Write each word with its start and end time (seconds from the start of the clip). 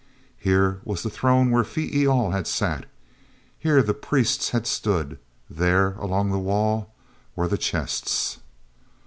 Here 0.39 0.81
was 0.83 1.03
the 1.03 1.11
throne 1.11 1.51
where 1.51 1.63
Phee 1.63 2.01
e 2.01 2.07
al 2.07 2.31
had 2.31 2.47
sat; 2.47 2.87
here 3.59 3.83
the 3.83 3.93
priests 3.93 4.49
had 4.49 4.65
stood; 4.65 5.19
there, 5.47 5.91
along 5.99 6.31
the 6.31 6.39
wall, 6.39 6.91
were 7.35 7.47
the 7.47 7.55
chests. 7.55 8.39